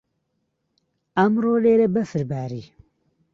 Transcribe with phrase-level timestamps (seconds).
[1.17, 2.63] ئەمڕۆ لێرە بەفر باری.